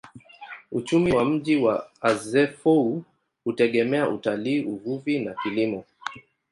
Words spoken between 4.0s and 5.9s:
utalii, uvuvi na kilimo.